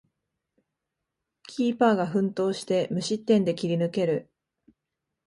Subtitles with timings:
[1.45, 4.31] キーパーが奮闘して無失点で切り抜ける